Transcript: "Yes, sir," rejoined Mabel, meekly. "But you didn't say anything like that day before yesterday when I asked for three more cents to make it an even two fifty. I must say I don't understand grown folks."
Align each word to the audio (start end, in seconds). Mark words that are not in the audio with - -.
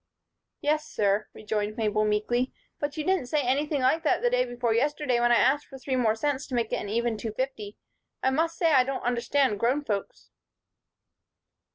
"Yes, 0.61 0.87
sir," 0.89 1.27
rejoined 1.31 1.77
Mabel, 1.77 2.03
meekly. 2.05 2.51
"But 2.79 2.97
you 2.97 3.03
didn't 3.03 3.27
say 3.27 3.43
anything 3.43 3.81
like 3.81 4.01
that 4.01 4.23
day 4.31 4.45
before 4.45 4.73
yesterday 4.73 5.19
when 5.19 5.31
I 5.31 5.35
asked 5.35 5.67
for 5.67 5.77
three 5.77 5.95
more 5.95 6.15
cents 6.15 6.47
to 6.47 6.55
make 6.55 6.73
it 6.73 6.77
an 6.77 6.89
even 6.89 7.17
two 7.17 7.33
fifty. 7.33 7.77
I 8.23 8.31
must 8.31 8.57
say 8.57 8.71
I 8.71 8.83
don't 8.83 9.03
understand 9.03 9.59
grown 9.59 9.83
folks." 9.83 10.31